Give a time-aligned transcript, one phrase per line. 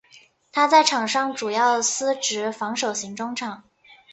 [0.51, 3.61] 他在场上主要司职防守型中场。